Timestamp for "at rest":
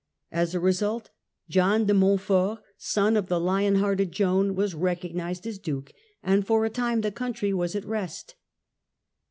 7.75-8.33